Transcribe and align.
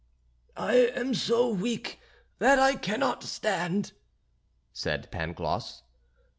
"I 0.57 0.77
am 0.95 1.13
so 1.13 1.47
weak 1.49 1.99
that 2.39 2.57
I 2.57 2.73
cannot 2.73 3.21
stand," 3.21 3.91
said 4.73 5.11
Pangloss. 5.11 5.83